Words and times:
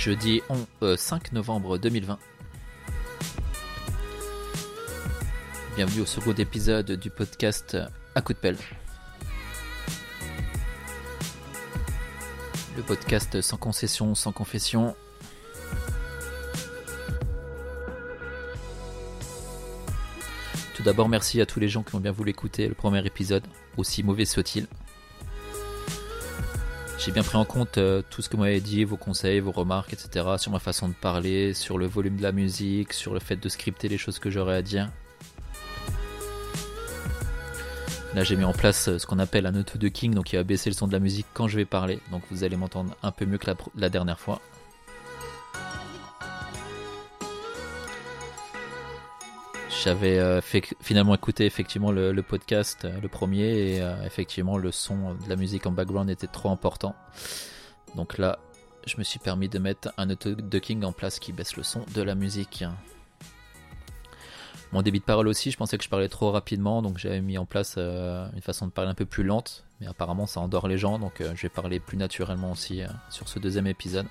jeudi 0.00 0.40
5 0.96 1.32
novembre 1.32 1.76
2020. 1.76 2.18
Bienvenue 5.76 6.00
au 6.00 6.06
second 6.06 6.32
épisode 6.32 6.92
du 6.92 7.10
podcast 7.10 7.76
À 8.14 8.22
coup 8.22 8.32
de 8.32 8.38
pelle. 8.38 8.56
Le 12.78 12.82
podcast 12.82 13.42
sans 13.42 13.58
concession, 13.58 14.14
sans 14.14 14.32
confession. 14.32 14.96
Tout 20.74 20.82
d'abord, 20.82 21.10
merci 21.10 21.42
à 21.42 21.46
tous 21.46 21.60
les 21.60 21.68
gens 21.68 21.82
qui 21.82 21.94
ont 21.94 22.00
bien 22.00 22.12
voulu 22.12 22.30
écouter 22.30 22.68
le 22.68 22.74
premier 22.74 23.04
épisode, 23.04 23.46
aussi 23.76 24.02
mauvais 24.02 24.24
soit-il. 24.24 24.66
J'ai 27.02 27.12
bien 27.12 27.22
pris 27.22 27.38
en 27.38 27.46
compte 27.46 27.78
euh, 27.78 28.02
tout 28.10 28.20
ce 28.20 28.28
que 28.28 28.36
vous 28.36 28.42
m'avez 28.42 28.60
dit, 28.60 28.84
vos 28.84 28.98
conseils, 28.98 29.40
vos 29.40 29.52
remarques, 29.52 29.94
etc. 29.94 30.34
sur 30.36 30.52
ma 30.52 30.58
façon 30.58 30.86
de 30.86 30.92
parler, 30.92 31.54
sur 31.54 31.78
le 31.78 31.86
volume 31.86 32.18
de 32.18 32.22
la 32.22 32.30
musique, 32.30 32.92
sur 32.92 33.14
le 33.14 33.20
fait 33.20 33.36
de 33.36 33.48
scripter 33.48 33.88
les 33.88 33.96
choses 33.96 34.18
que 34.18 34.28
j'aurais 34.28 34.56
à 34.56 34.60
dire. 34.60 34.90
Là, 38.14 38.22
j'ai 38.22 38.36
mis 38.36 38.44
en 38.44 38.52
place 38.52 38.88
euh, 38.88 38.98
ce 38.98 39.06
qu'on 39.06 39.18
appelle 39.18 39.46
un 39.46 39.54
auto 39.54 39.78
de 39.78 39.88
king, 39.88 40.12
donc 40.12 40.34
il 40.34 40.36
va 40.36 40.42
baisser 40.42 40.68
le 40.68 40.74
son 40.74 40.88
de 40.88 40.92
la 40.92 40.98
musique 40.98 41.24
quand 41.32 41.48
je 41.48 41.56
vais 41.56 41.64
parler, 41.64 42.00
donc 42.10 42.20
vous 42.30 42.44
allez 42.44 42.56
m'entendre 42.56 42.94
un 43.02 43.12
peu 43.12 43.24
mieux 43.24 43.38
que 43.38 43.50
la, 43.76 43.88
dernière 43.88 44.20
fois. 44.20 44.42
J'avais 49.82 50.18
euh, 50.18 50.40
finalement 50.80 51.14
écouté 51.14 51.46
effectivement 51.46 51.90
le, 51.90 52.22
podcast, 52.22 52.84
euh, 52.84 53.00
le 53.00 53.08
premier, 53.08 53.76
et 53.76 53.82
effectivement 54.04 54.58
le 54.58 54.72
son 54.72 55.14
de 55.14 55.28
la 55.28 55.36
musique 55.36 55.66
en 55.66 55.72
background 55.72 56.10
était 56.10 56.26
trop 56.26 56.50
important. 56.50 56.94
Donc 57.94 58.18
là, 58.18 58.38
je 58.86 58.96
me 58.98 59.04
suis 59.04 59.18
permis 59.18 59.48
de 59.48 59.58
mettre 59.58 59.92
un 59.96 60.10
auto 60.10 60.34
ducking 60.34 60.84
en 60.84 60.92
place 60.92 61.18
qui 61.18 61.32
baisse 61.32 61.56
le 61.56 61.62
son 61.62 61.84
de 61.94 62.02
la 62.02 62.14
musique. 62.14 62.64
Mon 64.72 64.82
débit 64.82 65.00
de 65.00 65.04
parole 65.04 65.26
aussi, 65.26 65.50
je 65.50 65.56
pensais 65.56 65.76
que 65.78 65.84
je 65.84 65.88
parlais 65.88 66.08
trop 66.08 66.30
rapidement, 66.30 66.80
donc 66.80 66.96
j'avais 66.98 67.20
mis 67.20 67.38
en 67.38 67.44
place 67.44 67.74
euh, 67.76 68.28
une 68.34 68.40
façon 68.40 68.66
de 68.66 68.70
parler 68.70 68.90
un 68.90 68.94
peu 68.94 69.04
plus 69.04 69.24
lente, 69.24 69.64
mais 69.80 69.88
apparemment 69.88 70.26
ça 70.26 70.38
endort 70.40 70.68
les 70.68 70.78
gens, 70.78 71.00
donc 71.00 71.20
euh, 71.20 71.32
je 71.34 71.42
vais 71.42 71.48
parler 71.48 71.80
plus 71.80 71.96
naturellement 71.96 72.52
aussi 72.52 72.82
euh, 72.82 72.86
sur 73.08 73.28
ce 73.28 73.40
deuxième 73.40 73.66
épisode. 73.66 74.06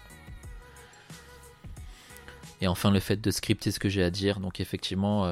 Et 2.62 2.68
enfin 2.68 2.92
le 2.92 3.00
fait 3.00 3.18
de 3.18 3.32
scripter 3.32 3.72
ce 3.72 3.80
que 3.80 3.90
j'ai 3.90 4.04
à 4.04 4.10
dire, 4.10 4.40
donc 4.40 4.60
effectivement 4.60 5.26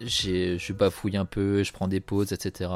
je 0.00 0.72
bafouille 0.72 1.16
un 1.16 1.24
peu, 1.24 1.62
je 1.62 1.72
prends 1.72 1.88
des 1.88 2.00
pauses, 2.00 2.32
etc. 2.32 2.70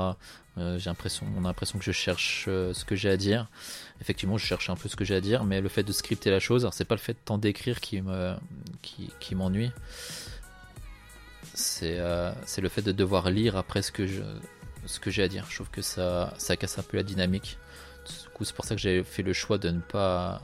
j'ai 0.56 0.84
l'impression, 0.86 1.26
on 1.36 1.44
a 1.44 1.48
l'impression 1.48 1.78
que 1.78 1.84
je 1.84 1.92
cherche 1.92 2.44
ce 2.46 2.84
que 2.84 2.94
j'ai 2.94 3.08
à 3.08 3.16
dire. 3.16 3.48
Effectivement, 4.00 4.36
je 4.36 4.44
cherche 4.44 4.68
un 4.68 4.76
peu 4.76 4.88
ce 4.88 4.96
que 4.96 5.04
j'ai 5.04 5.14
à 5.14 5.20
dire, 5.20 5.44
mais 5.44 5.60
le 5.60 5.68
fait 5.68 5.84
de 5.84 5.92
scripter 5.92 6.30
la 6.30 6.40
chose, 6.40 6.68
c'est 6.72 6.84
pas 6.84 6.96
le 6.96 7.00
fait 7.00 7.14
de 7.14 7.18
tant 7.24 7.38
d'écrire 7.38 7.80
qui 7.80 8.02
me, 8.02 8.34
qui 8.82 9.34
m'ennuie. 9.34 9.70
Euh, 11.82 12.32
c'est 12.46 12.60
le 12.60 12.68
fait 12.68 12.82
de 12.82 12.92
devoir 12.92 13.30
lire 13.30 13.56
après 13.56 13.82
ce 13.82 13.92
que 13.92 14.06
je 14.06 14.22
ce 14.86 14.98
que 14.98 15.10
j'ai 15.10 15.22
à 15.22 15.28
dire. 15.28 15.46
Je 15.48 15.56
trouve 15.56 15.70
que 15.70 15.82
ça, 15.82 16.34
ça 16.38 16.56
casse 16.56 16.78
un 16.78 16.82
peu 16.82 16.96
la 16.96 17.02
dynamique. 17.02 17.58
Du 18.24 18.28
coup, 18.30 18.44
c'est 18.44 18.54
pour 18.54 18.64
ça 18.64 18.74
que 18.74 18.80
j'ai 18.80 19.04
fait 19.04 19.22
le 19.22 19.32
choix 19.32 19.58
de 19.58 19.70
ne 19.70 19.80
pas 19.80 20.42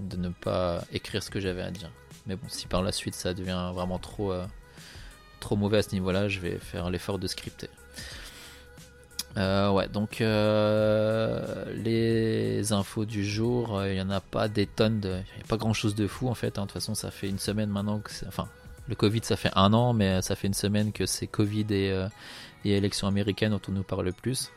de 0.00 0.16
ne 0.16 0.28
pas 0.30 0.82
écrire 0.92 1.22
ce 1.22 1.30
que 1.30 1.40
j'avais 1.40 1.62
à 1.62 1.70
dire. 1.70 1.90
Mais 2.26 2.36
bon, 2.36 2.46
si 2.48 2.66
par 2.66 2.82
la 2.82 2.92
suite 2.92 3.14
ça 3.14 3.34
devient 3.34 3.70
vraiment 3.74 3.98
trop 3.98 4.32
euh, 4.32 4.46
trop 5.40 5.56
mauvais 5.56 5.78
à 5.78 5.82
ce 5.82 5.92
niveau-là, 5.92 6.28
je 6.28 6.40
vais 6.40 6.58
faire 6.58 6.90
l'effort 6.90 7.18
de 7.18 7.26
scripter. 7.26 7.68
Euh, 9.36 9.70
ouais, 9.70 9.88
donc 9.88 10.18
les 11.76 12.72
infos 12.72 13.04
du 13.04 13.24
jour, 13.24 13.84
il 13.84 13.92
n'y 13.94 14.00
en 14.00 14.10
a 14.10 14.20
pas 14.20 14.48
des 14.48 14.66
tonnes, 14.66 15.00
il 15.04 15.10
n'y 15.10 15.42
a 15.44 15.46
pas 15.48 15.56
grand 15.56 15.72
chose 15.72 15.94
de 15.94 16.06
fou 16.06 16.28
en 16.28 16.34
fait. 16.34 16.58
Hein. 16.58 16.62
De 16.62 16.66
toute 16.66 16.72
façon, 16.72 16.94
ça 16.94 17.10
fait 17.10 17.28
une 17.28 17.38
semaine 17.38 17.70
maintenant 17.70 18.00
que. 18.00 18.10
Enfin, 18.26 18.48
le 18.90 18.96
Covid, 18.96 19.20
ça 19.22 19.36
fait 19.36 19.52
un 19.54 19.72
an, 19.72 19.92
mais 19.92 20.20
ça 20.20 20.34
fait 20.34 20.48
une 20.48 20.54
semaine 20.54 20.92
que 20.92 21.06
c'est 21.06 21.28
Covid 21.28 21.66
et, 21.70 21.90
euh, 21.92 22.08
élections 22.64 23.06
américaines 23.06 23.52
dont 23.52 23.60
on 23.68 23.72
nous 23.72 23.84
parle 23.84 24.04
le 24.04 24.12
plus. 24.12 24.50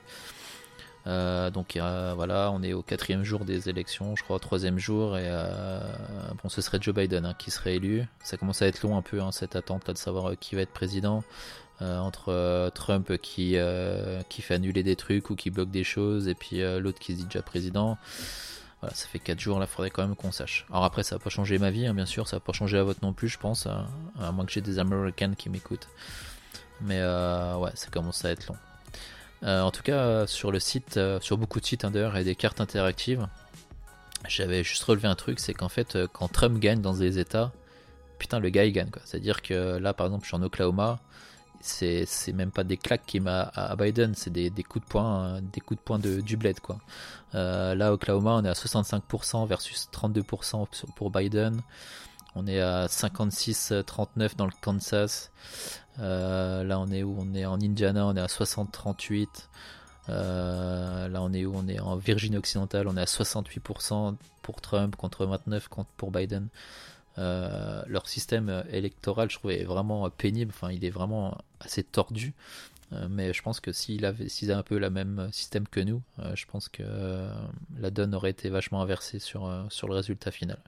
Euh, 1.06 1.50
donc 1.50 1.78
voilà, 2.16 2.52
on 2.52 2.64
est 2.64 2.74
au 2.74 2.81
quatrième 2.81 3.24
jour 3.24 3.46
des 3.46 3.69
élections, 3.69 4.16
je 4.16 4.24
crois 4.24 4.38
au 4.38 4.40
troisième 4.40 4.80
jour, 4.80 5.18
et 5.18 5.25
euh, 5.25 5.80
bon, 6.41 6.50
ce 6.50 6.62
serait 6.62 6.80
Joe 6.81 6.96
Biden 6.96 7.25
hein, 7.25 7.36
qui 7.38 7.52
serait 7.52 7.75
élu. 7.75 8.06
Ça 8.24 8.38
commence 8.38 8.62
à 8.62 8.68
être 8.68 8.81
long 8.84 8.97
un 8.97 9.02
peu 9.02 9.22
hein, 9.22 9.31
cette 9.31 9.56
attente 9.56 9.88
là 9.88 9.94
de 9.94 9.97
savoir 9.97 10.34
qui 10.40 10.56
va 10.56 10.62
être 10.62 10.74
président. 10.74 11.24
entre 11.81 12.72
Trump 12.75 13.18
qui 13.18 13.58
qui 14.30 14.42
fait 14.42 14.53
annuler 14.53 14.84
des 14.84 14.96
trucs 14.96 15.30
ou 15.30 15.36
qui 15.36 15.50
bloque 15.50 15.72
des 15.72 15.84
choses, 15.84 16.28
et 16.28 16.36
puis 16.36 16.62
l'autre 16.80 17.00
qui 17.00 17.13
se 17.13 17.18
dit 17.19 17.25
déjà 17.25 17.42
président. 17.42 17.97
Voilà, 18.84 18.97
ça 18.97 19.08
fait 19.08 19.19
4 19.19 19.40
jours, 19.40 19.59
là, 19.59 19.66
faudrait 19.66 19.92
quand 19.92 20.06
même 20.06 20.13
qu'on 20.13 20.34
sache. 20.34 20.66
Alors 20.69 20.84
après, 20.84 21.03
ça 21.03 21.16
va 21.16 21.24
pas 21.24 21.30
changer 21.30 21.58
ma 21.58 21.72
vie, 21.72 21.88
hein, 21.88 21.94
bien 21.94 22.06
sûr, 22.06 22.28
ça 22.28 22.36
va 22.36 22.42
pas 22.42 22.52
changer 22.52 22.75
la 22.75 22.84
vôtre 22.84 23.00
non 23.02 23.13
plus, 23.13 23.30
je 23.30 23.40
pense, 23.40 23.66
à, 23.66 23.88
moins 24.34 24.46
que 24.46 24.52
j'ai 24.52 24.59
des 24.59 24.78
Américains 24.78 25.36
qui 25.36 25.50
m'écoutent. 25.50 25.88
Mais 26.81 27.00
euh, 27.00 27.56
ouais, 27.56 27.72
ça 27.75 27.88
commence 27.88 28.25
à 28.25 28.31
être 28.31 28.47
long. 28.47 28.58
Euh, 29.44 29.62
en 29.62 29.72
tout 29.72 29.84
cas, 29.84 30.26
sur 30.28 30.52
le 30.52 30.59
site, 30.59 30.98
euh, 30.98 31.20
sur 31.20 31.38
beaucoup 31.38 31.59
de 31.59 31.66
sites, 31.66 31.86
hein, 31.86 31.92
d'ailleurs, 31.92 32.16
a 32.16 32.24
des 32.24 32.36
cartes 32.36 32.62
interactives. 32.62 33.28
J'avais 34.28 34.64
juste 34.64 34.84
relevé 34.84 35.08
un 35.08 35.16
truc, 35.16 35.40
c'est 35.40 35.54
qu'en 35.54 35.70
fait, 35.70 35.98
quand 36.14 36.30
Trump 36.30 36.59
gagne 36.59 36.81
dans 36.81 36.94
des 36.94 37.20
États, 37.20 37.52
putain, 38.20 38.40
le 38.40 38.50
gars 38.50 38.64
il 38.64 38.72
gagne 38.72 38.90
quoi. 38.90 39.02
C'est-à-dire 39.04 39.42
que 39.42 39.78
là, 39.78 39.94
par 39.94 40.08
exemple, 40.08 40.24
je 40.24 40.30
suis 40.30 40.38
en 40.38 40.44
Oklahoma, 40.44 41.00
c'est 41.59 42.34
même 42.34 42.52
pas 42.52 42.64
des 42.64 42.78
claques 42.78 43.06
qui 43.06 43.20
m'a 43.20 43.52
à 43.56 43.76
Biden, 43.76 44.14
c'est 44.16 44.30
des, 44.31 44.50
coups 44.64 44.86
de 44.86 44.90
poing, 44.90 45.42
des 45.42 45.62
coups 45.62 45.80
de 45.80 45.84
poing 45.84 46.00
de, 46.00 46.22
du 46.22 46.38
bled 46.38 46.60
quoi. 46.60 46.78
Euh, 47.36 47.74
là, 47.74 47.94
Oklahoma, 47.94 48.31
on 48.31 48.46
est 48.46 48.50
à 48.50 48.54
65% 48.54 49.48
versus 49.48 49.88
32% 49.92 50.66
pour 50.96 51.10
Biden. 51.10 51.62
On 52.35 52.47
est 52.47 52.59
à 52.59 52.88
56-39 52.88 54.35
dans 54.35 54.45
le 54.45 54.51
Kansas. 54.61 55.31
Euh, 55.99 56.63
là, 56.63 56.79
on 56.79 56.91
est 56.91 57.03
où? 57.03 57.16
On 57.19 57.33
est 57.35 57.45
en 57.45 57.61
Indiana, 57.61 58.07
on 58.07 58.16
est 58.16 58.21
à 58.21 58.25
60-38. 58.25 59.27
Euh, 60.09 61.07
là, 61.07 61.21
on 61.21 61.31
est 61.31 61.45
où? 61.45 61.53
On 61.55 61.67
est 61.67 61.79
en 61.79 61.95
Virginie 61.95 62.38
occidentale, 62.38 62.88
on 62.88 62.97
est 62.97 63.01
à 63.01 63.05
68% 63.05 64.16
pour 64.41 64.61
Trump 64.61 64.95
contre 64.95 65.25
29% 65.25 65.85
pour 65.95 66.11
Biden. 66.11 66.47
Euh, 67.19 67.83
leur 67.85 68.09
système 68.09 68.63
électoral, 68.71 69.29
je 69.29 69.38
trouvais 69.38 69.63
vraiment 69.63 70.09
pénible. 70.09 70.51
Enfin, 70.55 70.71
il 70.71 70.83
est 70.83 70.89
vraiment 70.89 71.38
assez 71.59 71.83
tordu. 71.83 72.33
Euh, 72.94 73.08
mais 73.09 73.34
je 73.34 73.42
pense 73.42 73.59
que 73.59 73.72
s'ils 73.72 74.06
avaient 74.06 74.54
un 74.54 74.64
peu 74.64 74.78
le 74.78 74.90
même 74.90 75.30
système 75.31 75.68
que 75.68 75.80
nous, 75.80 76.02
euh, 76.20 76.36
je 76.36 76.46
pense 76.46 76.70
que 76.70 76.84
la 77.80 77.92
donne 77.92 78.16
aurait 78.16 78.30
été 78.30 78.50
vachement 78.50 78.81
inversée 78.81 79.20
sur, 79.20 79.50
sur 79.70 79.88
le 79.88 79.96
résultat 79.96 80.31
final. 80.31 80.59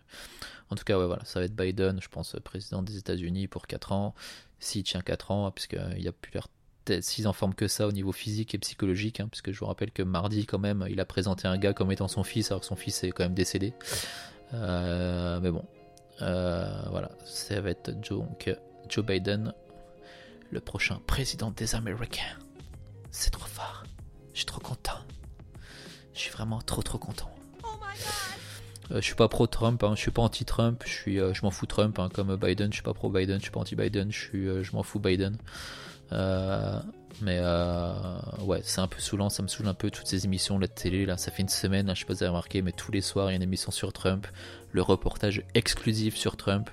En 0.70 0.76
tout 0.76 0.84
cas, 0.84 0.98
ouais, 0.98 1.06
voilà, 1.06 1.24
ça 1.26 1.40
va 1.40 1.46
être 1.46 1.56
Biden, 1.56 2.00
je 2.02 2.10
pense, 2.10 2.36
président 2.44 2.82
des 2.82 2.98
États-Unis 2.98 3.48
pour 3.48 3.68
4 3.68 3.92
ans. 3.92 4.16
S'il 4.60 4.84
tient 4.84 5.02
4 5.02 5.32
ans, 5.32 5.52
puisqu'il 5.52 6.02
y 6.02 6.08
a 6.08 6.12
plus 6.12 6.32
s'ils 7.02 7.28
en 7.28 7.34
forme 7.34 7.56
que 7.56 7.68
ça 7.68 7.88
au 7.88 7.92
niveau 7.92 8.12
physique 8.12 8.54
et 8.54 8.60
psychologique, 8.60 9.20
hein, 9.20 9.28
puisque 9.30 9.52
je 9.52 9.60
vous 9.60 9.66
rappelle 9.66 9.92
que 9.92 10.04
mardi 10.04 10.46
quand 10.46 10.60
même, 10.60 10.86
il 10.88 11.00
a 11.00 11.06
présenté 11.06 11.48
un 11.48 11.58
gars 11.58 11.74
comme 11.74 11.92
étant 11.92 12.08
son 12.08 12.24
fils, 12.24 12.52
alors 12.52 12.62
que 12.62 12.68
son 12.68 12.76
fils 12.76 13.04
est 13.04 13.10
quand 13.10 13.24
même 13.24 13.34
décédé. 13.34 13.74
mais 14.54 15.52
bon, 15.52 15.66
euh, 16.22 16.82
voilà, 16.90 17.10
ça 17.26 17.60
va 17.60 17.72
être 17.72 17.92
Joe, 18.02 18.24
Joe 18.90 19.06
Biden, 19.06 19.54
le 20.52 20.60
prochain 20.60 21.00
président 21.08 21.52
des 21.52 21.76
Américains. 21.76 22.38
C'est 23.12 23.32
trop 23.32 23.48
fort. 23.48 23.84
Je 24.34 24.40
suis 24.40 24.46
trop 24.46 24.62
content. 24.62 25.00
Je 26.14 26.20
suis 26.20 26.32
vraiment 26.32 26.62
trop 26.62 26.82
trop 26.82 26.98
content. 26.98 27.32
Euh, 28.92 28.98
je 28.98 29.02
suis 29.02 29.16
pas 29.16 29.28
pro 29.28 29.48
Trump, 29.48 29.84
hein. 29.84 29.94
je 29.96 30.02
suis 30.02 30.12
pas 30.12 30.22
anti 30.22 30.46
Trump, 30.46 30.84
je 30.86 30.92
suis, 30.92 31.20
euh, 31.20 31.34
je 31.34 31.42
m'en 31.42 31.50
fous 31.50 31.66
Trump, 31.66 31.98
hein. 31.98 32.10
comme 32.14 32.36
Biden, 32.36 32.72
je 32.72 32.76
suis 32.76 32.84
pas 32.84 32.94
pro 32.94 33.10
Biden, 33.10 33.38
je 33.38 33.44
suis 33.44 33.52
pas 33.52 33.60
anti 33.60 33.76
Biden, 33.76 34.12
je 34.12 34.20
suis, 34.20 34.64
je 34.64 34.72
m'en 34.74 34.84
fous 34.84 35.00
Biden. 35.00 35.38
mais 36.12 37.40
ouais, 38.44 38.62
c'est 38.64 38.82
un 38.82 38.88
peu 38.88 39.00
saoulant, 39.00 39.30
ça 39.30 39.42
me 39.42 39.48
saoule 39.48 39.68
un 39.68 39.74
peu 39.74 39.90
toutes 39.90 40.08
ces 40.08 40.26
émissions 40.26 40.60
de 40.60 40.68
télé 40.68 41.06
là. 41.06 41.18
Ça 41.18 41.32
fait 41.32 41.42
une 41.42 41.50
semaine, 41.50 41.90
je 41.96 42.00
sais 42.00 42.06
pas 42.06 42.14
si 42.14 42.20
vous 42.20 42.24
avez 42.24 42.30
remarqué, 42.30 42.62
mais 42.62 42.74
tous 42.74 42.92
les 42.92 43.02
soirs 43.02 43.30
il 43.30 43.32
y 43.32 43.34
a 43.34 43.38
une 43.38 43.42
émission 43.42 43.72
sur 43.72 43.92
Trump 43.92 44.28
le 44.72 44.82
reportage 44.82 45.42
exclusif 45.54 46.16
sur 46.16 46.36
Trump, 46.36 46.70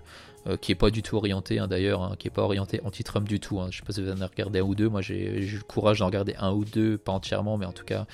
euh, 0.49 0.57
qui 0.57 0.73
est 0.73 0.77
pas 0.77 0.91
du 0.91 1.03
tout 1.03 1.17
orienté 1.17 1.61
hein, 1.61 1.69
d'ailleurs, 1.69 2.03
hein, 2.03 2.17
qui 2.19 2.27
est 2.27 2.33
pas 2.33 2.43
orienté 2.43 2.81
anti-Trump 2.85 3.29
du 3.29 3.39
tout. 3.39 3.61
Hein. 3.61 3.69
Je 3.71 3.79
sais 3.79 3.85
pas 3.85 3.93
si 3.93 4.03
vous 4.03 4.09
en 4.09 4.15
avez 4.15 4.25
regardé 4.25 4.59
un 4.59 4.63
ou 4.63 4.75
deux. 4.75 4.89
Moi, 4.89 5.01
j'ai 5.01 5.39
eu 5.39 5.57
le 5.59 5.63
courage 5.63 6.01
d'en 6.01 6.07
regarder 6.07 6.35
un 6.41 6.53
ou 6.53 6.65
deux, 6.65 6.99
pas 6.99 7.13
entièrement, 7.13 7.57
mais 7.59 7.67
en 7.67 7.73
tout 7.73 7.85
cas, 7.85 8.07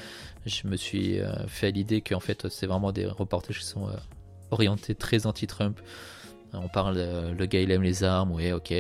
je 0.45 0.67
me 0.67 0.77
suis 0.77 1.21
euh, 1.21 1.33
fait 1.47 1.71
l'idée 1.71 2.03
qu'en 2.03 2.21
fait, 2.21 2.49
c'est 2.51 2.67
vraiment 2.67 2.93
des 2.93 3.07
reportages 3.07 3.61
qui 3.61 3.65
sont 3.65 3.89
euh, 3.89 3.93
orientés 4.51 4.95
très 4.95 5.27
anti-Trump. 5.27 5.81
On 6.53 6.69
parle, 6.69 6.97
le 6.97 7.47
gars 7.47 7.61
il 7.61 7.71
aime 7.71 7.83
les 7.83 8.05
armes, 8.05 8.33
oui, 8.33 8.53
ok. 8.53 8.73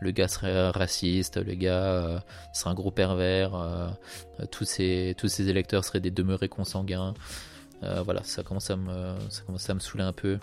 Le 0.00 0.10
gars 0.10 0.28
serait 0.28 0.68
raciste, 0.68 1.38
le 1.38 1.54
gars 1.54 2.22
serait 2.52 2.68
un 2.68 2.74
gros 2.74 2.90
pervers, 2.90 3.52
tous, 4.50 4.64
ces 4.66 5.16
électeurs 5.48 5.82
seraient 5.82 6.00
des 6.00 6.10
demeurés 6.10 6.50
consanguins. 6.50 7.14
Voilà, 7.80 8.22
ça 8.22 8.42
commence 8.42 8.68
à 8.68 8.76
ça 9.30 9.40
commence 9.46 9.70
à 9.70 9.72
me 9.72 9.80
saouler 9.80 10.04
un 10.04 10.12
peu. 10.12 10.38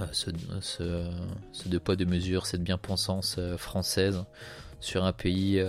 Euh, 0.00 0.06
ce, 1.52 1.68
deux 1.68 1.78
poids 1.78 1.94
deux 1.94 2.04
mesures, 2.04 2.46
cette 2.46 2.64
bien-pensance 2.64 3.36
euh, 3.38 3.56
française 3.56 4.24
sur 4.80 5.04
un 5.04 5.12
pays 5.12 5.62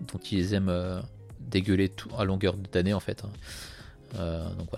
dont 0.00 0.18
ils 0.30 0.52
aiment 0.52 1.02
dégueuler 1.38 1.88
tout 1.88 2.10
à 2.18 2.24
longueur 2.24 2.56
d'année 2.56 2.92
en 2.92 3.00
fait. 3.00 3.24
Hein. 3.24 4.50
donc 4.58 4.68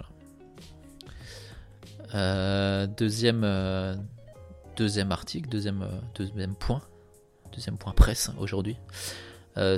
voilà. 2.12 2.86
deuxième, 2.86 3.44
deuxième 4.76 5.10
article, 5.10 5.48
deuxième, 5.48 5.84
deuxième 6.14 6.54
point, 6.54 6.80
deuxième 7.52 7.76
point 7.76 7.92
presse 7.92 8.30
aujourd'hui, 8.38 8.76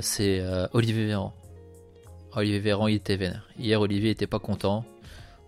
c'est 0.01 0.45
Olivier 0.73 1.07
Véran. 1.07 1.33
Olivier 2.33 2.59
Véran, 2.59 2.87
il 2.87 2.97
était 2.97 3.17
vénère. 3.17 3.47
Hier, 3.57 3.81
Olivier 3.81 4.11
était 4.11 4.27
pas 4.27 4.37
content. 4.37 4.85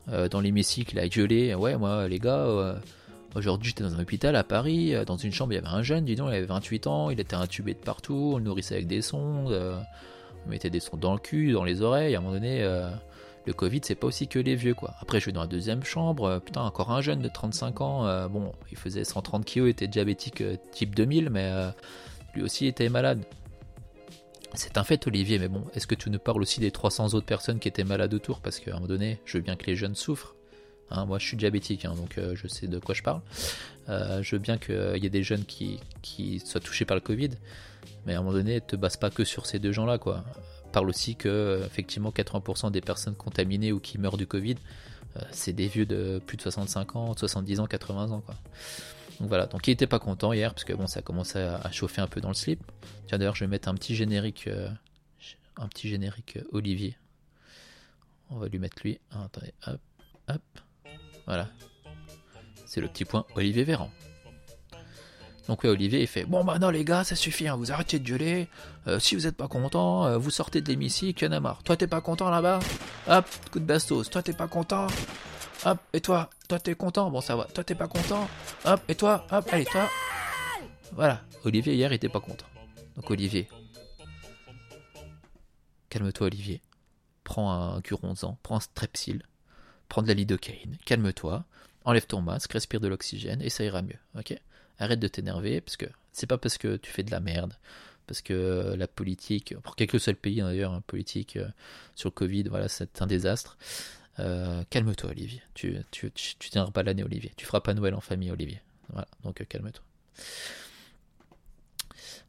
dans 0.08 0.42
l'hémicycle, 0.42 0.96
il 0.96 1.00
a 1.00 1.08
gueulé. 1.08 1.54
Ouais, 1.54 1.78
moi, 1.78 2.08
les 2.08 2.18
gars, 2.18 2.80
Aujourd'hui, 3.36 3.70
j'étais 3.70 3.84
dans 3.84 3.96
un 3.96 4.00
hôpital 4.00 4.36
à 4.36 4.44
Paris, 4.44 4.96
euh, 4.96 5.06
dans 5.06 5.18
une 5.18 5.32
chambre, 5.32 5.54
il 5.54 5.56
y 5.56 5.60
avait 5.60 5.68
un 5.68 5.84
jeune, 5.84 6.06
dis 6.06 6.16
donc, 6.16 6.30
il 6.32 6.36
avait 6.36 6.46
28 6.46 6.88
ans, 6.88 7.10
il 7.10 7.20
était 7.20 7.36
intubé 7.36 7.74
de 7.74 7.80
partout, 7.80 8.32
on 8.34 8.38
le 8.38 8.44
nourrissait 8.44 8.76
avec 8.76 8.88
des 8.88 9.02
sondes, 9.02 9.52
euh, 9.52 9.80
on 10.46 10.50
mettait 10.50 10.70
des 10.70 10.80
sondes 10.80 11.00
dans 11.00 11.14
le 11.14 11.20
cul, 11.20 11.52
dans 11.52 11.64
les 11.64 11.82
oreilles, 11.82 12.16
à 12.16 12.20
un 12.20 12.22
moment 12.22 12.34
donné, 12.34 12.64
euh, 12.64 12.90
le 13.46 13.54
Covid, 13.54 13.82
c'est 13.84 13.96
pas 13.96 14.08
aussi 14.08 14.28
que 14.28 14.40
les 14.40 14.56
vieux, 14.56 14.74
quoi. 14.74 14.96
Après, 15.02 15.20
je 15.20 15.24
suis 15.24 15.34
dans 15.34 15.42
la 15.42 15.48
deuxième 15.48 15.84
chambre, 15.84 16.40
putain, 16.44 16.64
encore 16.64 16.92
un 16.92 17.02
jeune 17.02 17.20
de 17.20 17.30
35 17.30 17.82
ans, 17.82 18.28
bon, 18.28 18.52
il 18.72 18.78
faisait 18.78 19.04
130 19.06 19.46
kg, 19.46 19.58
il 19.58 19.68
était 19.68 19.88
diabétique 19.88 20.44
type 20.72 20.96
2000, 20.96 21.30
mais 21.30 21.50
lui 22.34 22.44
aussi 22.44 22.66
était 22.66 22.90
malade. 22.90 23.24
C'est 24.54 24.78
un 24.78 24.84
fait, 24.84 25.06
Olivier, 25.08 25.40
mais 25.40 25.48
bon, 25.48 25.64
est-ce 25.76 25.88
que 25.88 25.96
tu 25.96 26.10
nous 26.10 26.20
parles 26.20 26.42
aussi 26.42 26.60
des 26.60 26.72
300 26.72 27.14
autres 27.14 27.26
personnes 27.26 27.60
qui 27.60 27.68
étaient 27.68 27.86
malades 27.86 28.14
autour? 28.14 28.42
Parce 28.42 28.60
qu'à 28.60 28.72
un 28.72 28.74
moment 28.76 28.88
donné, 28.88 29.22
je 29.24 29.38
veux 29.38 29.44
bien 29.44 29.56
que 29.56 29.66
les 29.66 29.76
jeunes 29.76 29.96
souffrent, 29.96 30.36
Hein, 30.90 31.06
moi, 31.06 31.20
je 31.20 31.26
suis 31.26 31.38
diabétique, 31.38 31.86
hein, 31.86 31.96
donc 31.96 32.18
euh, 32.18 32.36
je 32.36 32.48
sais 32.48 32.68
de 32.68 32.80
quoi 32.80 32.96
je 32.96 33.04
parle. 33.04 33.22
Euh, 33.90 34.22
je 34.24 34.36
veux 34.36 34.40
bien 34.40 34.58
qu'il 34.58 34.98
y 34.98 35.06
ait 35.06 35.10
des 35.10 35.24
jeunes 35.24 35.46
qui, 35.46 35.80
soient 36.46 36.62
touchés 36.62 36.86
par 36.86 36.96
le 36.96 37.02
Covid, 37.02 37.32
mais 38.06 38.14
à 38.14 38.20
un 38.20 38.22
moment 38.22 38.34
donné, 38.34 38.56
ne 38.56 38.60
te 38.60 38.76
base 38.76 38.98
pas 38.98 39.10
que 39.10 39.24
sur 39.24 39.46
ces 39.46 39.60
deux 39.60 39.72
gens-là, 39.72 39.98
quoi. 39.98 40.24
Parle 40.72 40.90
aussi 40.90 41.16
que, 41.16 41.62
effectivement, 41.66 42.12
80% 42.12 42.72
des 42.72 42.82
personnes 42.82 43.16
contaminées 43.16 43.72
ou 43.72 43.80
qui 43.80 43.98
meurent 43.98 44.18
du 44.18 44.28
Covid, 44.28 44.56
euh, 45.18 45.22
c'est 45.32 45.54
des 45.54 45.68
vieux 45.68 45.86
de 45.86 46.22
plus 46.26 46.38
de 46.38 46.42
65 46.42 46.96
ans, 46.96 47.16
70 47.16 47.60
ans, 47.60 47.68
80 47.68 48.12
ans, 48.12 48.22
quoi. 48.22 48.36
Donc 49.20 49.30
voilà, 49.30 49.48
donc 49.48 49.68
il 49.68 49.72
était 49.72 49.88
pas 49.88 50.00
content 50.00 50.32
hier, 50.32 50.54
parce 50.54 50.64
que 50.64 50.74
bon, 50.74 50.88
ça 50.88 51.02
commençait 51.02 51.42
à, 51.42 51.56
à 51.56 51.72
chauffer 51.72 52.02
un 52.02 52.08
peu 52.08 52.22
dans 52.22 52.30
le 52.30 52.36
slip. 52.36 52.62
Tiens, 53.08 53.18
d'ailleurs, 53.18 53.36
je 53.36 53.44
vais 53.44 53.50
mettre 53.50 53.68
un 53.68 53.74
petit 53.74 53.96
générique, 53.96 54.50
un 55.58 55.68
petit 55.68 55.90
générique 55.90 56.38
Olivier. 56.52 56.98
On 58.30 58.38
va 58.38 58.48
lui 58.48 58.60
mettre 58.60 58.78
lui. 58.84 59.00
Ah, 59.12 59.24
attendez, 59.26 59.54
hop, 59.66 59.80
hop. 60.30 60.42
Voilà. 61.28 61.48
C'est 62.66 62.82
le 62.82 62.88
petit 62.88 63.06
point 63.06 63.26
Olivier 63.36 63.64
Véran. 63.64 63.92
Donc 65.48 65.64
ouais, 65.64 65.70
Olivier 65.70 66.02
il 66.02 66.08
fait 66.08 66.26
bon 66.26 66.44
bah 66.44 66.60
non 66.60 66.70
les 66.70 66.84
gars 66.84 67.06
ça 67.06 67.16
suffit, 67.16 67.48
hein, 67.48 67.56
vous 67.56 67.72
arrêtez 67.72 68.00
de 68.00 68.04
gueuler. 68.06 68.48
Euh, 68.88 69.00
si 69.00 69.16
vous 69.16 69.22
n'êtes 69.22 69.38
pas 69.38 69.48
content, 69.48 70.06
euh, 70.06 70.18
vous 70.18 70.30
sortez 70.30 70.60
de 70.60 70.68
l'hémicycle, 70.68 71.24
y 71.24 71.28
en 71.28 71.32
a 71.32 71.40
marre. 71.40 71.64
Toi 71.64 71.78
t'es 71.78 71.88
pas 71.88 72.02
content 72.02 72.30
là-bas? 72.30 72.60
Hop, 73.08 73.26
coup 73.52 73.60
de 73.60 73.66
bastos. 73.66 74.10
Toi 74.10 74.22
t'es 74.22 74.34
pas 74.34 74.48
content? 74.48 74.88
Hop, 75.66 75.80
et 75.94 76.02
toi? 76.02 76.30
Toi 76.50 76.60
t'es 76.60 76.76
content? 76.76 77.10
Bon 77.10 77.22
ça 77.22 77.36
va. 77.38 77.46
Toi 77.46 77.64
t'es 77.64 77.76
pas 77.76 77.88
content? 77.88 78.28
Hop, 78.66 78.82
et 78.90 78.96
toi? 78.96 79.26
Hop, 79.32 79.48
allez 79.52 79.66
toi. 79.66 79.90
Voilà. 80.92 81.22
Olivier 81.46 81.76
hier 81.76 81.92
il 81.92 81.96
était 81.96 82.10
pas 82.10 82.20
content. 82.20 82.46
Donc 82.98 83.10
Olivier, 83.10 83.48
calme-toi 85.90 86.28
Olivier. 86.28 86.62
Prends 87.24 87.52
un 87.52 87.82
curonzan, 87.82 88.38
prends 88.44 88.58
un 88.58 88.60
strepsil, 88.60 89.22
prends 89.90 90.02
de 90.02 90.08
la 90.08 90.14
lidocaïne, 90.14 90.78
calme-toi, 90.86 91.46
enlève 91.86 92.06
ton 92.06 92.22
masque, 92.22 92.54
respire 92.54 92.80
de 92.80 92.88
l'oxygène 92.88 93.42
et 93.42 93.50
ça 93.50 93.64
ira 93.64 93.82
mieux, 93.82 94.00
ok? 94.18 94.36
Arrête 94.80 95.00
de 95.00 95.08
t'énerver 95.08 95.62
parce 95.62 95.78
que 95.78 95.86
c'est 96.12 96.28
pas 96.28 96.38
parce 96.38 96.58
que 96.58 96.78
tu 96.78 96.92
fais 96.92 97.04
de 97.04 97.12
la 97.12 97.20
merde, 97.20 97.54
parce 98.08 98.22
que 98.22 98.74
la 98.78 98.88
politique, 98.88 99.56
pour 99.62 99.76
quel 99.76 99.88
que 99.88 100.00
soit 100.00 100.14
le 100.14 100.18
pays 100.18 100.42
hein, 100.42 100.48
d'ailleurs, 100.48 100.74
hein, 100.74 100.82
politique 100.88 101.36
euh, 101.36 101.48
sur 101.94 102.10
le 102.10 102.14
Covid, 102.14 102.44
voilà, 102.44 102.70
c'est 102.70 103.02
un 103.02 103.08
désastre. 103.08 103.58
Euh, 104.20 104.64
calme-toi, 104.70 105.12
Olivier. 105.12 105.42
Tu, 105.54 105.78
tu, 105.92 106.12
tu, 106.12 106.50
pas 106.74 106.84
l'année, 106.84 107.04
Olivier. 107.04 107.32
Tu 107.38 107.46
feras 107.46 107.60
pas 107.60 107.74
Noël 107.74 107.94
en 107.94 108.02
famille, 108.02 108.32
Olivier. 108.32 108.62
Voilà, 108.90 109.08
donc 109.24 109.42
euh, 109.42 109.46
calme-toi. 109.46 109.84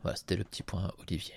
Voilà, 0.03 0.17
c'était 0.17 0.37
le 0.37 0.45
petit 0.45 0.63
point, 0.63 0.93
Olivier. 0.99 1.35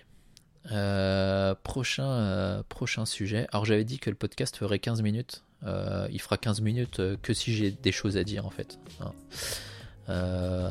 prochain, 1.63 2.63
prochain 2.67 3.05
sujet. 3.05 3.47
Alors 3.51 3.65
j'avais 3.65 3.85
dit 3.85 3.99
que 3.99 4.09
le 4.09 4.15
podcast 4.15 4.57
ferait 4.57 4.79
15 4.79 5.01
minutes. 5.03 5.43
Euh, 5.65 6.07
il 6.11 6.19
fera 6.19 6.37
15 6.37 6.61
minutes 6.61 6.99
euh, 6.99 7.17
que 7.21 7.33
si 7.33 7.53
j'ai 7.53 7.71
des 7.71 7.91
choses 7.91 8.17
à 8.17 8.23
dire 8.23 8.45
en 8.45 8.49
fait. 8.49 8.79
Hein. 8.99 9.11
Euh, 10.09 10.69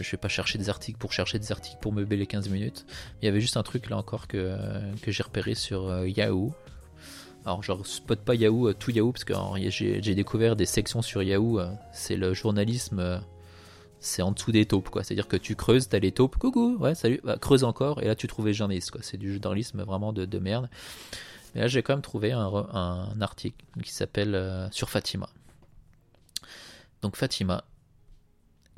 je 0.00 0.10
vais 0.10 0.16
pas 0.16 0.28
chercher 0.28 0.58
des 0.58 0.68
articles 0.68 0.98
pour 0.98 1.12
chercher 1.12 1.38
des 1.38 1.52
articles 1.52 1.78
pour 1.80 1.92
meubler 1.92 2.16
les 2.16 2.26
15 2.26 2.48
minutes. 2.48 2.84
Il 3.22 3.26
y 3.26 3.28
avait 3.28 3.40
juste 3.40 3.56
un 3.56 3.62
truc 3.62 3.88
là 3.90 3.96
encore 3.96 4.26
que, 4.26 4.56
que 5.02 5.10
j'ai 5.10 5.22
repéré 5.22 5.54
sur 5.54 6.06
Yahoo. 6.06 6.52
Alors 7.44 7.62
je 7.62 7.72
spot 7.84 8.20
pas 8.20 8.34
Yahoo, 8.34 8.72
tout 8.74 8.90
Yahoo, 8.90 9.12
parce 9.12 9.24
que 9.24 9.34
j'ai 9.70 10.14
découvert 10.14 10.56
des 10.56 10.66
sections 10.66 11.00
sur 11.00 11.22
Yahoo. 11.22 11.60
c'est 11.92 12.16
le 12.16 12.34
journalisme, 12.34 13.22
c'est 14.00 14.22
en 14.22 14.32
dessous 14.32 14.52
des 14.52 14.66
taupes 14.66 14.90
quoi. 14.90 15.02
C'est-à-dire 15.02 15.28
que 15.28 15.36
tu 15.36 15.56
creuses, 15.56 15.88
t'as 15.88 15.98
les 15.98 16.12
taupes, 16.12 16.36
coucou, 16.36 16.76
ouais 16.78 16.94
salut, 16.94 17.20
bah, 17.24 17.38
creuse 17.40 17.64
encore, 17.64 18.02
et 18.02 18.06
là 18.06 18.14
tu 18.14 18.26
trouves 18.26 18.46
les 18.46 18.54
journalistes 18.54 18.90
quoi. 18.90 19.00
C'est 19.02 19.16
du 19.16 19.40
journalisme 19.40 19.82
vraiment 19.82 20.12
de, 20.12 20.26
de 20.26 20.38
merde. 20.38 20.68
Mais 21.54 21.62
là, 21.62 21.66
j'ai 21.66 21.82
quand 21.82 21.94
même 21.94 22.02
trouvé 22.02 22.32
un, 22.32 23.20
article 23.20 23.64
qui 23.82 23.92
s'appelle 23.92 24.34
euh, 24.34 24.70
sur 24.70 24.90
Fatima. 24.90 25.28
Donc 27.02 27.16
Fatima, 27.16 27.64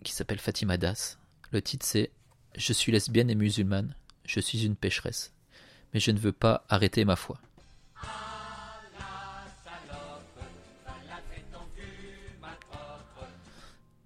qui 0.05 0.12
s'appelle 0.12 0.38
Fatima 0.38 0.76
Das. 0.76 1.19
Le 1.52 1.62
titre 1.62 1.87
c'est 1.87 2.11
Je 2.55 2.72
suis 2.72 2.93
lesbienne 2.93 3.31
et 3.31 3.34
musulmane, 3.34 3.94
je 4.25 4.40
suis 4.40 4.64
une 4.64 4.76
pécheresse, 4.76 5.32
mais 5.93 6.00
je 6.00 6.11
ne 6.11 6.19
veux 6.19 6.32
pas 6.32 6.64
arrêter 6.69 7.05
ma 7.05 7.17
foi. 7.17 7.38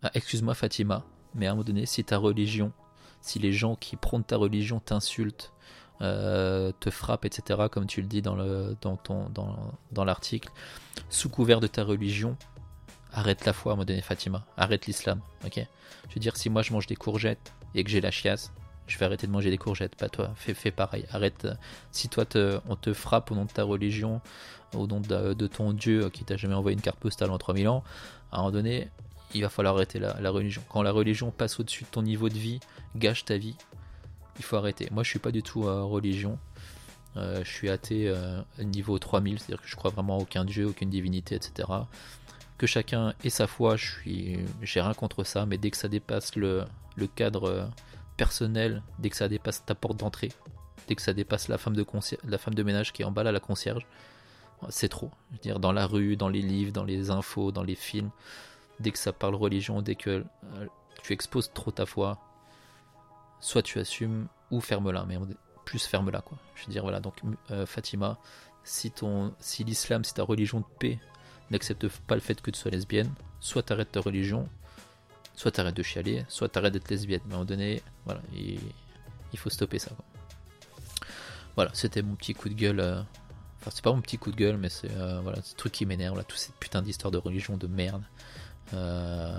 Ah, 0.07 0.11
excuse-moi 0.13 0.55
Fatima, 0.55 1.03
mais 1.35 1.47
à 1.47 1.53
un 1.53 1.55
moment 1.55 1.65
donné, 1.65 1.87
si 1.87 2.05
ta 2.05 2.19
religion, 2.19 2.73
si 3.23 3.39
les 3.39 3.53
gens 3.53 3.75
qui 3.75 3.97
prônent 3.97 4.23
ta 4.23 4.37
religion 4.37 4.79
t'insultent, 4.79 5.51
euh, 6.01 6.73
te 6.81 6.91
frappe, 6.91 7.25
etc., 7.25 7.63
comme 7.71 7.87
tu 7.87 8.01
le 8.01 8.09
dis 8.09 8.21
dans, 8.21 8.35
le, 8.35 8.77
dans, 8.81 8.97
ton, 8.97 9.29
dans, 9.31 10.05
l'article, 10.05 10.51
sous 11.09 11.29
couvert 11.29 11.61
de 11.61 11.69
ta 11.69 11.85
religion, 11.85 12.37
arrête 13.13 13.45
la 13.45 13.53
foi 13.53 13.73
moment 13.73 13.85
donné, 13.85 14.01
Fatima, 14.01 14.45
arrête 14.57 14.87
l'islam, 14.87 15.21
ok? 15.45 15.65
Je 16.09 16.15
veux 16.15 16.21
dire, 16.21 16.37
si 16.37 16.51
moi 16.51 16.63
je 16.63 16.73
mange 16.73 16.87
des 16.87 16.97
courgettes 16.97 17.53
et 17.75 17.85
que 17.85 17.91
j'ai 17.91 18.01
la 18.01 18.11
chiasse, 18.11 18.53
je 18.87 18.99
vais 18.99 19.07
arrêter 19.07 19.27
de 19.27 19.33
manger 19.33 19.51
des 19.51 19.59
courgettes, 19.59 19.95
pas 19.95 20.09
toi, 20.09 20.33
fais, 20.35 20.53
fais 20.53 20.73
pareil, 20.73 21.07
arrête. 21.11 21.47
Si 21.93 22.09
toi 22.09 22.25
on 22.69 22.77
te 22.77 22.93
frappe 22.93 23.31
au 23.31 23.35
nom 23.35 23.45
de 23.45 23.53
ta 23.53 23.63
religion, 23.63 24.21
au 24.75 24.87
nom 24.87 25.01
de, 25.01 25.47
ton 25.47 25.73
Dieu 25.73 26.11
qui 26.11 26.25
t'a 26.25 26.37
jamais 26.37 26.55
envoyé 26.55 26.75
une 26.75 26.83
carte 26.83 26.99
postale 26.99 27.31
en 27.31 27.39
3000 27.39 27.69
ans, 27.69 27.85
à 28.33 28.37
un 28.37 28.39
moment 28.41 28.51
donné, 28.51 28.89
il 29.33 29.43
va 29.43 29.49
falloir 29.49 29.77
arrêter 29.77 30.01
la 30.01 30.31
religion. 30.31 30.63
Quand 30.69 30.83
la 30.83 30.93
religion 30.93 31.31
passe 31.31 31.61
au-dessus 31.61 31.85
de 31.85 31.89
ton 31.89 32.03
niveau 32.03 32.29
de 32.29 32.35
vie, 32.35 32.61
gâche 32.97 33.25
ta 33.25 33.39
vie, 33.39 33.57
il 34.39 34.45
faut 34.45 34.57
arrêter. 34.57 34.89
Moi, 34.91 35.03
je 35.03 35.11
suis 35.11 35.19
pas 35.19 35.31
du 35.31 35.43
tout 35.43 35.69
à 35.69 35.83
religion. 35.83 36.39
Euh, 37.17 37.45
je 37.45 37.51
suis 37.51 37.71
athée 37.71 38.09
euh, 38.09 38.41
niveau 38.59 38.99
3000, 38.99 39.39
c'est-à-dire 39.39 39.63
que 39.63 39.69
je 39.69 39.77
crois 39.77 39.91
vraiment 39.91 40.19
à 40.19 40.21
aucun 40.21 40.45
dieu, 40.45 40.67
aucune 40.67 40.91
divinité, 40.91 41.37
etc. 41.37 41.69
Que 42.59 42.67
chacun 42.67 43.15
ait 43.23 43.31
sa 43.31 43.47
foi, 43.47 43.77
je 43.77 43.91
suis, 43.91 44.39
j'ai 44.63 44.81
rien 44.81 44.95
contre 44.95 45.25
ça, 45.25 45.47
mais 45.47 45.59
dès 45.59 45.71
que 45.71 45.77
ça 45.77 45.89
dépasse 45.89 46.35
le, 46.35 46.65
le 46.97 47.07
cadre 47.07 47.45
euh, 47.45 47.67
personnel, 48.17 48.83
dès 48.99 49.11
que 49.11 49.17
ça 49.17 49.29
dépasse 49.29 49.65
ta 49.65 49.75
porte 49.75 49.97
d'entrée, 49.97 50.33
dès 50.89 50.95
que 50.95 51.03
ça 51.03 51.13
dépasse 51.13 51.49
la 51.49 51.59
femme 51.59 51.77
de, 51.77 51.87
la 52.25 52.39
femme 52.39 52.55
de 52.55 52.63
ménage 52.63 52.93
qui 52.93 53.03
est 53.03 53.05
en 53.05 53.13
bas 53.13 53.23
à 53.23 53.33
la 53.33 53.41
concierge, 53.41 53.87
c'est 54.71 54.89
trop. 54.89 55.11
Je 55.31 55.37
veux 55.37 55.43
dire, 55.43 55.61
dans 55.61 55.73
la 55.73 55.87
rue, 55.87 56.17
dans 56.17 56.29
les 56.29 56.43
livres, 56.43 56.73
dans 56.73 56.85
les 56.85 57.11
infos, 57.11 57.53
dans 57.53 57.63
les 57.63 57.75
films, 57.75 58.11
dès 58.81 58.91
que 58.91 58.99
ça 58.99 59.13
parle 59.13 59.35
religion, 59.35 59.83
dès 59.83 59.95
que 59.95 60.25
tu 61.03 61.13
exposes 61.13 61.51
trop 61.53 61.71
ta 61.71 61.87
foi, 61.87 62.19
soit 63.41 63.63
tu 63.63 63.79
assumes 63.79 64.27
ou 64.51 64.61
ferme-la, 64.61 65.05
mais 65.07 65.19
plus 65.65 65.85
ferme-la 65.87 66.21
quoi. 66.21 66.39
Je 66.55 66.67
veux 66.67 66.73
dire 66.73 66.83
voilà 66.83 67.01
donc 67.01 67.21
euh, 67.51 67.67
Fatima, 67.67 68.19
si 68.65 68.91
ton, 68.91 69.35
si 69.39 69.65
l'islam, 69.65 70.05
si 70.05 70.15
ta 70.15 70.23
religion 70.23 70.61
de 70.61 70.67
paix 70.79 70.99
n'accepte 71.51 71.89
pas 72.07 72.15
le 72.15 72.21
fait 72.21 72.41
que 72.41 72.51
tu 72.51 72.59
sois 72.59 72.71
lesbienne, 72.71 73.13
soit 73.41 73.63
t'arrêtes 73.63 73.93
ta 73.93 74.01
religion, 74.01 74.49
soit 75.35 75.51
t'arrêtes 75.51 75.77
de 75.77 75.83
chialer, 75.83 76.25
soit 76.29 76.49
t'arrêtes 76.49 76.73
d'être 76.73 76.91
lesbienne. 76.91 77.21
Mais 77.27 77.33
à 77.33 77.37
un 77.37 77.39
moment 77.41 77.45
donné, 77.45 77.83
voilà, 78.05 78.23
il, 78.35 79.39
faut 79.39 79.51
stopper 79.51 79.79
ça. 79.79 79.91
Voilà, 81.57 81.71
c'était 81.75 82.03
mon 82.03 82.15
petit 82.15 82.35
coup 82.35 82.49
de 82.49 82.55
gueule. 82.55 82.81
Euh, 82.81 83.01
enfin, 83.61 83.71
c'est 83.73 83.85
pas 83.85 83.93
mon 83.93 84.01
petit 84.01 84.19
coup 84.19 84.31
de 84.31 84.37
gueule, 84.37 84.57
mais 84.57 84.69
c'est 84.69 84.91
euh, 84.93 85.21
voilà, 85.21 85.43
ce 85.43 85.55
truc 85.55 85.73
qui 85.73 85.87
m'énerve 85.87 86.17
là, 86.17 86.25
toute 86.25 86.39
cette 86.39 86.57
putain 86.57 86.83
d'histoire 86.83 87.11
de 87.11 87.19
religion 87.19 87.57
de 87.57 87.67
merde. 87.67 88.03
Euh, 88.73 89.39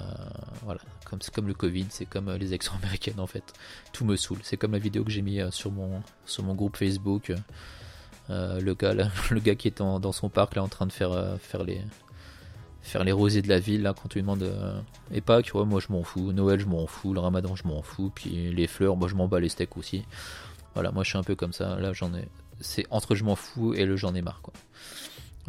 voilà, 0.64 0.80
comme, 1.06 1.20
comme 1.34 1.48
le 1.48 1.54
Covid, 1.54 1.88
c'est 1.90 2.06
comme 2.06 2.30
euh, 2.30 2.38
les 2.38 2.48
élections 2.48 2.74
américaines 2.82 3.20
en 3.20 3.28
fait. 3.28 3.54
Tout 3.92 4.06
me 4.06 4.16
saoule. 4.16 4.40
C'est 4.44 4.58
comme 4.58 4.74
la 4.74 4.80
vidéo 4.80 5.04
que 5.04 5.12
j'ai 5.12 5.22
mis 5.22 5.40
euh, 5.40 5.52
sur 5.52 5.72
mon, 5.72 6.02
sur 6.26 6.44
mon 6.44 6.54
groupe 6.54 6.78
Facebook. 6.78 7.34
le, 8.30 8.74
gars, 8.74 8.94
le 9.32 9.40
gars 9.40 9.56
qui 9.56 9.68
est 9.68 9.80
dans 9.82 10.12
son 10.12 10.30
parc 10.30 10.56
là 10.56 10.64
en 10.64 10.68
train 10.68 10.86
de 10.86 10.92
faire, 10.92 11.38
faire 11.40 11.64
les 11.64 11.82
faire 12.82 13.04
les 13.04 13.12
rosiers 13.12 13.42
de 13.42 13.50
la 13.50 13.58
ville 13.58 13.82
là 13.82 13.96
quand 13.96 14.08
tu 14.10 14.20
lui 14.20 14.22
demandes 14.22 14.48
et 15.12 15.20
pas 15.20 15.42
que 15.42 15.58
moi 15.58 15.80
je 15.80 15.92
m'en 15.92 16.04
fous. 16.04 16.32
Noël 16.32 16.60
je 16.60 16.68
m'en 16.68 16.86
fous. 16.86 17.14
Le 17.14 17.20
Ramadan 17.20 17.56
je 17.56 17.68
m'en 17.68 17.82
fous. 17.82 18.12
Puis 18.14 18.54
les 18.54 18.68
fleurs 18.68 18.96
moi 18.96 19.08
je 19.08 19.16
m'en 19.16 19.28
bats 19.28 19.40
les 19.40 19.50
steaks 19.50 19.76
aussi. 19.78 20.06
Voilà 20.76 20.92
moi 20.92 21.04
je 21.04 21.10
suis 21.10 21.18
un 21.18 21.24
peu 21.24 21.36
comme 21.36 21.54
ça. 21.54 21.80
Là 21.80 21.94
j'en 21.94 22.14
ai 22.14 22.28
c'est 22.62 22.86
entre 22.90 23.16
je 23.16 23.24
m'en 23.24 23.36
fous 23.36 23.74
et 23.74 23.86
le 23.86 23.98
j'en 23.98 24.14
ai 24.16 24.22
marre 24.22 24.42
quoi 24.42 24.54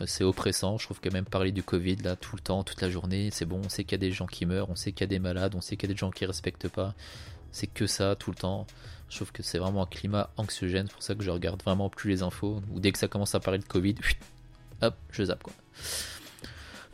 c'est 0.05 0.25
oppressant. 0.25 0.79
Je 0.79 0.85
trouve 0.85 1.00
que 1.00 1.09
même 1.09 1.25
parler 1.25 1.53
du 1.53 1.62
Covid 1.62 1.97
là 1.97 2.17
tout 2.17 2.37
le 2.37 2.43
temps, 2.43 2.62
toute 2.65 2.83
la 2.83 2.91
journée, 2.91 3.31
c'est 3.33 3.47
bon. 3.47 3.62
On 3.65 3.69
sait 3.69 3.85
qu'il 3.85 3.93
y 3.93 3.95
a 4.05 4.07
des 4.09 4.12
gens 4.12 4.26
qui 4.26 4.45
meurent, 4.45 4.69
on 4.71 4.76
sait 4.76 4.93
qu'il 4.93 5.00
y 5.03 5.05
a 5.05 5.07
des 5.07 5.19
malades, 5.19 5.55
on 5.55 5.61
sait 5.61 5.76
qu'il 5.76 5.88
y 5.88 5.93
a 5.93 5.95
des 5.95 5.99
gens 5.99 6.11
qui 6.11 6.26
respectent 6.26 6.69
pas. 6.69 6.95
C'est 7.53 7.67
que 7.67 7.87
ça 7.87 8.17
tout 8.17 8.31
le 8.31 8.37
temps. 8.37 8.67
Je 9.09 9.17
trouve 9.17 9.33
que 9.33 9.43
c'est 9.43 9.59
vraiment 9.59 9.85
un 9.85 9.87
climat 9.87 10.31
anxiogène. 10.37 10.87
C'est 10.88 10.95
pour 10.95 11.03
ça 11.03 11.15
que 11.15 11.23
je 11.23 11.31
regarde 11.31 11.62
vraiment 11.62 11.88
plus 11.88 12.11
les 12.11 12.23
infos. 12.23 12.61
Ou 12.73 12.81
dès 12.81 12.93
que 12.93 12.99
ça 12.99 13.09
commence 13.09 13.35
à 13.35 13.41
parler 13.41 13.59
de 13.59 13.65
Covid, 13.65 13.95
hop, 14.83 14.95
je 15.11 15.25
zappe 15.25 15.43
quoi. 15.43 15.55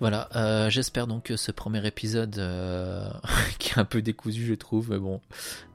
Voilà, 0.02 0.28
euh, 0.34 0.68
j'espère 0.68 1.06
donc 1.06 1.22
que 1.22 1.36
ce 1.36 1.52
premier 1.52 1.86
épisode, 1.86 2.36
euh, 2.36 3.08
qui 3.60 3.70
est 3.70 3.78
un 3.78 3.84
peu 3.84 4.02
décousu 4.02 4.44
je 4.44 4.54
trouve, 4.54 4.90
mais 4.90 4.98
bon, 4.98 5.20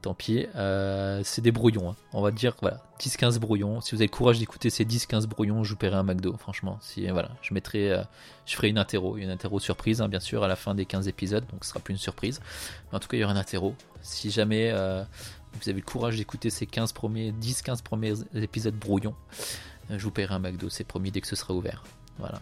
tant 0.02 0.12
pis, 0.12 0.46
euh, 0.54 1.22
c'est 1.24 1.40
des 1.40 1.50
brouillons, 1.50 1.92
hein. 1.92 1.96
on 2.12 2.20
va 2.20 2.30
dire, 2.30 2.54
voilà, 2.60 2.82
10-15 3.00 3.38
brouillons, 3.38 3.80
si 3.80 3.94
vous 3.94 4.02
avez 4.02 4.08
le 4.08 4.14
courage 4.14 4.38
d'écouter 4.38 4.68
ces 4.68 4.84
10-15 4.84 5.24
brouillons, 5.28 5.64
je 5.64 5.70
vous 5.70 5.78
paierai 5.78 5.96
un 5.96 6.02
McDo, 6.02 6.36
franchement, 6.36 6.76
si, 6.82 7.06
voilà, 7.06 7.30
je 7.40 7.54
mettrai, 7.54 8.02
je 8.44 8.54
ferai 8.54 8.68
une 8.68 8.76
interro, 8.76 9.16
une 9.16 9.30
interro 9.30 9.60
surprise, 9.60 10.02
hein, 10.02 10.10
bien 10.10 10.20
sûr, 10.20 10.44
à 10.44 10.48
la 10.48 10.56
fin 10.56 10.74
des 10.74 10.84
15 10.84 11.08
épisodes, 11.08 11.46
donc 11.50 11.64
ce 11.64 11.70
sera 11.70 11.80
plus 11.80 11.92
une 11.92 11.98
surprise, 11.98 12.42
en 12.92 12.98
tout 12.98 13.08
cas, 13.08 13.16
il 13.16 13.20
y 13.20 13.24
aura 13.24 13.32
un 13.32 13.36
interro, 13.38 13.74
si 14.02 14.30
jamais 14.30 14.72
vous 14.72 15.70
avez 15.70 15.80
le 15.80 15.86
courage 15.86 16.18
d'écouter 16.18 16.50
ces 16.50 16.66
15 16.66 16.92
premiers, 16.92 17.32
10-15 17.32 17.82
premiers 17.82 18.12
épisodes 18.34 18.74
brouillons, 18.74 19.14
je 19.88 20.04
vous 20.04 20.10
paierai 20.10 20.34
un 20.34 20.38
McDo, 20.38 20.68
c'est 20.68 20.84
promis 20.84 21.10
dès 21.10 21.22
que 21.22 21.28
ce 21.28 21.34
sera 21.34 21.54
ouvert, 21.54 21.82
voilà. 22.18 22.40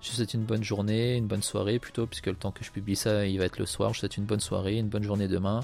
Je 0.00 0.10
vous 0.10 0.16
souhaite 0.16 0.34
une 0.34 0.44
bonne 0.44 0.62
journée, 0.62 1.16
une 1.16 1.26
bonne 1.26 1.42
soirée 1.42 1.78
plutôt, 1.80 2.06
puisque 2.06 2.26
le 2.26 2.36
temps 2.36 2.52
que 2.52 2.62
je 2.62 2.70
publie 2.70 2.94
ça, 2.94 3.26
il 3.26 3.38
va 3.38 3.44
être 3.44 3.58
le 3.58 3.66
soir. 3.66 3.92
Je 3.92 3.98
vous 3.98 4.00
souhaite 4.00 4.16
une 4.16 4.24
bonne 4.24 4.40
soirée, 4.40 4.76
une 4.76 4.88
bonne 4.88 5.02
journée 5.02 5.26
demain. 5.26 5.62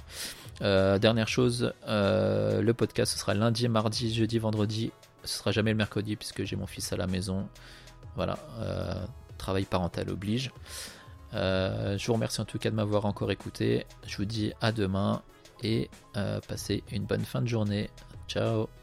Euh, 0.62 0.98
dernière 0.98 1.28
chose, 1.28 1.72
euh, 1.86 2.60
le 2.60 2.74
podcast 2.74 3.12
ce 3.12 3.18
sera 3.18 3.34
lundi, 3.34 3.68
mardi, 3.68 4.12
jeudi, 4.12 4.38
vendredi. 4.38 4.90
Ce 5.24 5.38
sera 5.38 5.52
jamais 5.52 5.70
le 5.70 5.76
mercredi 5.76 6.16
puisque 6.16 6.44
j'ai 6.44 6.56
mon 6.56 6.66
fils 6.66 6.92
à 6.92 6.96
la 6.96 7.06
maison. 7.06 7.46
Voilà, 8.16 8.36
euh, 8.58 8.94
travail 9.38 9.64
parental 9.64 10.10
oblige. 10.10 10.50
je 11.32 12.06
vous 12.06 12.12
remercie 12.12 12.40
en 12.40 12.44
tout 12.44 12.58
cas 12.58 12.70
de 12.70 12.74
m'avoir 12.74 13.06
encore 13.06 13.30
écouté. 13.30 13.86
Je 14.06 14.16
vous 14.16 14.24
dis 14.24 14.52
à 14.60 14.72
demain 14.72 15.22
et 15.62 15.88
passez 16.48 16.82
une 16.90 17.04
bonne 17.04 17.24
fin 17.24 17.42
de 17.42 17.48
journée. 17.48 17.90
Ciao 18.26 18.81